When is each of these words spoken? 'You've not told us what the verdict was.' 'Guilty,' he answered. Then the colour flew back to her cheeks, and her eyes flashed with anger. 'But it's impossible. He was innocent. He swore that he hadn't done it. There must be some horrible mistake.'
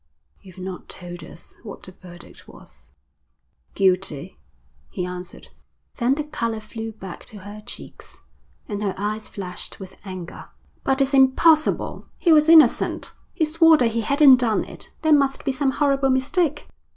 'You've 0.41 0.57
not 0.57 0.89
told 0.89 1.23
us 1.23 1.53
what 1.61 1.83
the 1.83 1.91
verdict 1.91 2.47
was.' 2.47 2.89
'Guilty,' 3.75 4.39
he 4.89 5.05
answered. 5.05 5.49
Then 5.93 6.15
the 6.15 6.23
colour 6.23 6.59
flew 6.59 6.91
back 6.93 7.23
to 7.25 7.37
her 7.41 7.61
cheeks, 7.63 8.23
and 8.67 8.81
her 8.81 8.95
eyes 8.97 9.27
flashed 9.29 9.79
with 9.79 9.99
anger. 10.03 10.49
'But 10.83 11.01
it's 11.01 11.13
impossible. 11.13 12.07
He 12.17 12.33
was 12.33 12.49
innocent. 12.49 13.13
He 13.35 13.45
swore 13.45 13.77
that 13.77 13.89
he 13.91 14.01
hadn't 14.01 14.37
done 14.39 14.63
it. 14.63 14.89
There 15.03 15.13
must 15.13 15.45
be 15.45 15.51
some 15.51 15.69
horrible 15.69 16.09
mistake.' 16.09 16.67